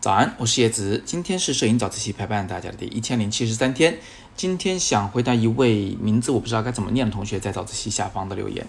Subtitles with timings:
[0.00, 3.98] 早安，我是叶子，今天是摄影早自习陪伴大家的第一千零七十三天。
[4.36, 8.66] 今天想回答一位名字我不知道该怎么念的同学在早自习下方的留言。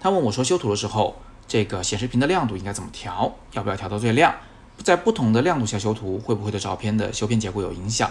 [0.00, 1.16] 他问我说，修图的时候，
[1.48, 3.34] 这个显示屏的亮度应该怎么调？
[3.52, 4.34] 要不要调到最亮？
[4.82, 8.10] 在不同的亮度下修图，会不会对照片的修片结果有影响？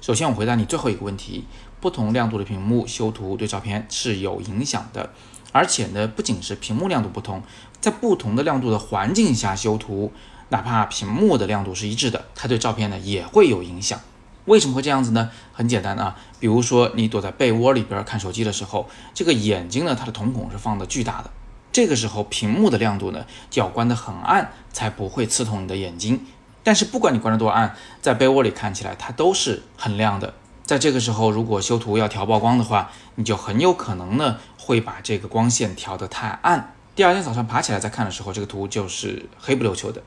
[0.00, 1.44] 首先，我回答你最后一个问题：
[1.80, 5.10] 不同亮度的屏幕修图对照片是有影响的。
[5.52, 7.42] 而且呢，不仅是屏幕亮度不同，
[7.80, 10.10] 在不同的亮度的环境下修图，
[10.48, 14.00] 哪怕屏幕的亮度是一致的，它对照片呢也会有影响。
[14.46, 15.30] 为什么会这样子呢？
[15.52, 21.30] 很简单啊，比如说你躲在被窝里边看手机的时候，这个眼睛呢，它的瞳孔是放的巨大的，
[21.70, 26.26] 这个时候屏幕的亮度呢就要关得很暗，才不会刺痛你的眼睛。
[26.64, 30.34] 但是不管你关得多暗，在被窝里看起来它都是很亮的。
[30.72, 36.74] 在这个时候，如果修图要调曝光的话，你就很有可能呢会把这个光线调得太暗。
[36.96, 40.02] 第二天早上爬起来再看的时候，这个图就是黑不溜秋的。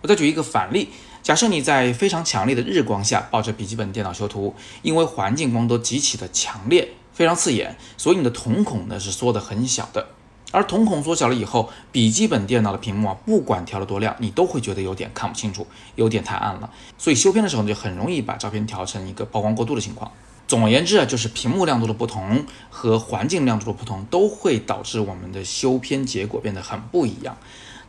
[0.00, 0.90] 我再举一个反例，
[1.24, 10.06] 假设你在非常强烈的日光下抱着笔记本电脑修图，因为环境光都极其的强烈，非常刺眼，所以你的瞳孔呢是缩得很小的。
[10.54, 15.66] 而瞳孔缩小了以后，笔记本电脑的屏幕啊，不管调得多亮，你都会觉得有点看不清楚，
[15.96, 16.70] 有点太暗了。
[16.96, 20.12] 所以修片的时候，你就很容易把照片调成一个曝光过度的情况。
[20.46, 27.36] 总而言之啊，就是屏幕亮度的不同和环境亮度的不同，都会导致我们的修片结果变得很不一样。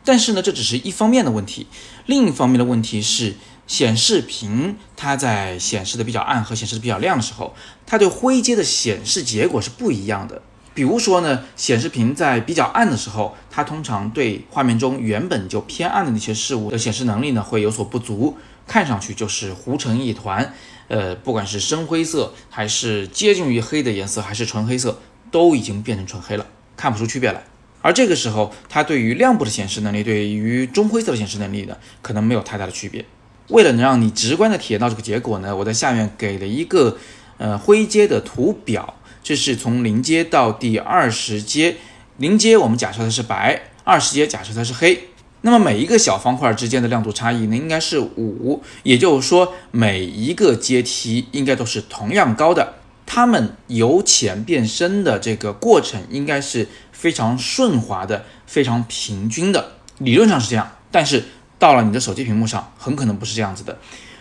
[0.03, 1.67] 但是呢，这只是一方面的问题，
[2.07, 3.35] 另一方面的问题是，
[3.67, 7.53] 显示屏它在显示的比较暗和显示的比较亮的时候，
[7.85, 10.41] 它对灰阶的显示结果是不一样的。
[10.75, 18.35] 比如说呢，显示屏在比较暗的时候，它通常对画面中原本就偏暗的那些事物的显示能力呢会有所不足，
[18.67, 20.53] 看上去就是糊成一团。
[20.89, 24.99] 呃，不管是深灰色还是接近于黑的颜色，还是纯黑色，
[25.31, 27.41] 都已经变成纯黑了，看不出区别来。
[27.81, 33.05] 而这个时候，它对于亮部的显示能力，对于中灰色的显示能力呢，可能没有太大的区别。
[33.47, 36.97] 为了能让你直观的体验到这个结果呢，我在下面给了一个
[37.37, 38.95] 呃灰阶的图表。
[39.25, 41.77] 这是从零阶到第二十阶，
[42.17, 45.09] 零阶我们假设它是白，二十阶假设它是黑。
[45.41, 52.75] 那么每一个小方块之间的亮度差异呢，应该是五，也就是说每一个阶梯应该都是同样高的，
[53.07, 60.71] 它们由浅变深的这个过程应该是非常顺滑的，非常平均的，理论上是这样。
[60.91, 61.23] 但是
[61.57, 63.79] 到了你的手机屏幕上，很可能不是这样子的。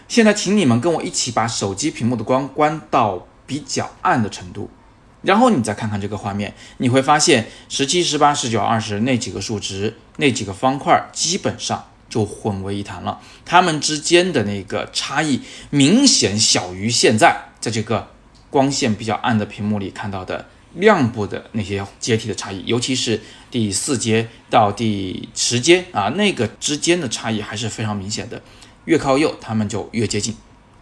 [0.09, 4.71] 现在请你们跟我一起把手机屏幕的光关到比较暗的程度。
[5.25, 15.41] 然后你再看看这个画面，你会发现十七、十八、十九、二十那几个数值、那几个方块基本上就混为一谈了，它们之间的那个差异
[15.71, 18.09] 明显小于现在在这个
[18.51, 23.21] 光线比较暗的屏幕里看到的亮部的那些阶梯的差异，尤其是
[23.51, 28.43] 第四阶到第十阶啊，那个之间的差异还是非常明显的，
[28.85, 30.37] 越靠右它们就越接近。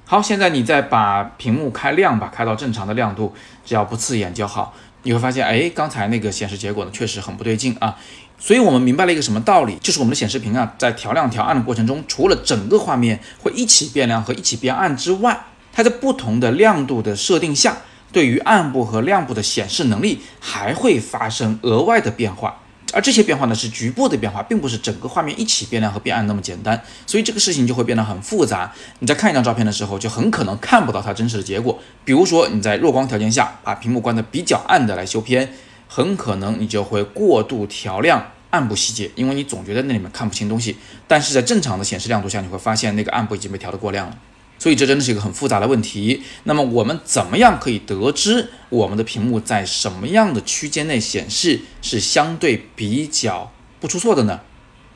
[0.05, 3.33] 好，现在你再把屏幕开亮吧，开到正常的亮度，
[3.65, 4.75] 只要不刺眼就好。
[5.05, 7.97] 你会发现，哎，刚才那个显示结果呢，确实很不对劲啊。
[8.39, 17.79] 所以我们明白了一个什么道理，就是我们的显示屏啊，在调亮调暗的过程中，除了整个画面会一起变亮和一起变暗之外，它在不同的亮度的设定下，
[18.13, 22.62] 对于暗部和亮部的显示能力还会发生额外的变化。
[22.93, 28.73] 而这些变化呢，是局部的变化，并不是整个画面一起变亮和变暗那么简单，所以这个事情就会变得很复杂。
[28.99, 31.79] 你在看一张照片的时候，就很可能看不到它真实的结果。
[32.05, 35.53] 比如说你在弱光条件下把屏幕关得比较暗的来修片，
[35.89, 40.77] 很可能你就会过度调亮暗部细节，因为你总觉得那里面看不清东西。
[41.09, 44.17] 但是在正常的显示亮度下，你会发现那个暗部已经被调得过亮了。
[44.63, 46.23] 所以这真的是一个很复杂的问题。
[46.45, 54.39] 那么我们怎么样可以得知我们的屏幕在什么样的区间内显示是相对比较不出错的呢？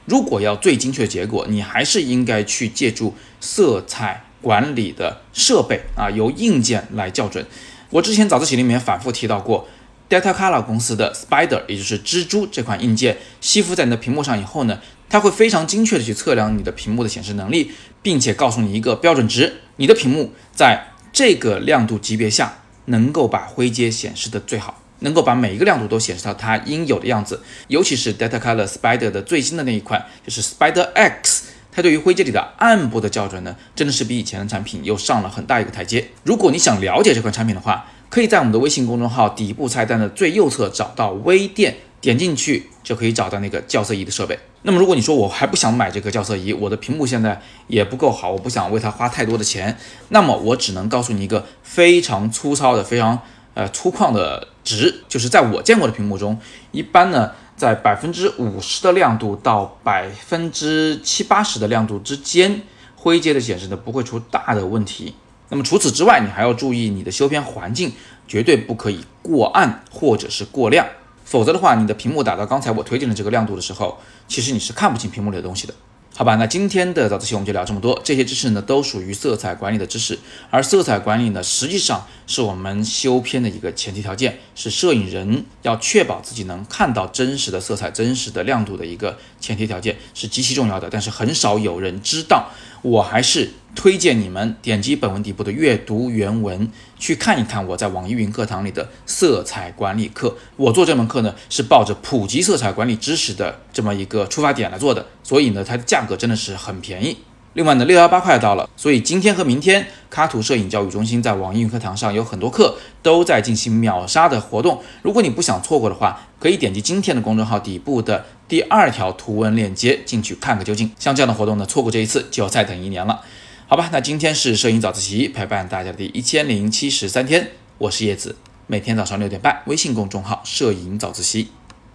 [0.05, 7.45] 如果要最精确的结果，你还是应该去借助色彩管理的设备啊，由硬件来校准。
[7.91, 9.69] 我之前早自习里面反复提到过
[10.09, 14.79] ，Data Color 公司的 Spider，也就是蜘蛛这款硬件，吸附在你的屏幕上以后呢。
[15.09, 17.71] 它会非常精确的去测量你的屏幕的显示能力，
[18.03, 27.41] 并且告诉你一个标准值，你的屏幕在这个亮度级别下能够把灰阶显示的最好，能够把每一个亮度都显示到它应有的样子。
[27.69, 36.09] 尤其是 Data Color Spider 的最新的那一款，就是 Spider X，它对于灰阶里的暗部的校准呢，真的是比以前的产品又上了很大一个台阶。
[36.25, 41.77] 如果你想了解这款产品的话，可以在我们的微信公众号底部菜单的最右侧找到微店。
[41.99, 44.39] 点进去就可以找到那个校色仪的设备。
[44.67, 49.79] 那么，如果你说我还不想买这个校色仪，我的屏幕现在也不够好，我不想为它花太多的钱，
[50.09, 53.17] 那么我只能告诉你一个非常粗糙的、非常
[53.55, 56.37] 呃粗犷的值，就是在我见过的屏幕中，
[56.73, 62.63] 一般呢在百分之五十的亮度到百分之七八十的亮度之间，
[62.97, 65.15] 灰阶的显示呢不会出大的问题。
[65.49, 67.93] 那么除此之外，你还要注意你的修片环境
[68.27, 70.85] 绝对不可以过暗或者是过亮，
[71.27, 75.75] 否则的话，你的屏幕打到刚才我推荐的这个亮度的时候，其实你是看不清屏幕里的东西的。
[76.15, 78.01] 好吧，那今天的早自习我们就聊这么多。
[78.03, 80.19] 这些知识呢，都属于色彩管理的知识，
[80.49, 90.89] 而色彩管理呢，实际上是我们修片的一个前提条件，是摄影人要确保自己能看到真实的色彩、真实的亮度的一个前提条件，是极其重要的。
[90.89, 92.49] 但是很少有人知道，
[92.87, 93.51] 我还是。
[93.75, 96.67] 推荐你们点击本文底部的阅读原文，
[96.99, 100.35] 去看一看我在网易云课堂里的色彩管理课。
[100.57, 107.19] 我做这门课呢，是抱着普及色彩管理知识的这么一个出发点来做的，所以呢，它的价格真的是很便宜。
[107.53, 114.83] 另外呢，六幺八快到了，所以今天和明天，卡图摄影教育中心在网易云课堂上有很多课都在进行秒杀的活动。
[115.03, 120.91] 如果你不想错过的话，可以点击今天的公众号底部的第二条图文链接进去看个究竟。
[120.99, 123.23] 像这样的活动呢，错过这一次就要再等一年了。
[123.69, 128.37] 好吧，那今天是摄影早自习陪伴大家的第一千零七十三天，我是叶子，
[128.69, 131.49] 每天早上六点半，微信公众号“摄影早自习”，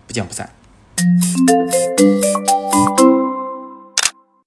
[0.05, 0.53] 不见不散。